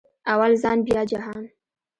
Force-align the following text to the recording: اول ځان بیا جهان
اول 0.33 0.51
ځان 0.63 0.77
بیا 0.87 1.01
جهان 1.11 1.43